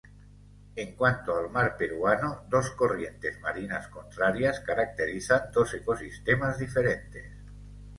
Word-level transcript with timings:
En 0.75 0.95
cuanto 0.95 1.37
al 1.37 1.51
mar 1.51 1.77
peruano, 1.77 2.47
dos 2.49 2.71
corrientes 2.71 3.39
marinas 3.39 3.87
contrarias 3.89 4.59
caracterizan 4.61 5.51
dos 5.53 5.75
ecosistemas 5.75 6.57
diferentes. 6.57 7.31